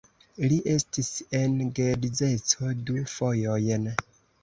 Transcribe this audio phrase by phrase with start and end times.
[0.45, 3.91] Li estis en geedzeco du fojojn.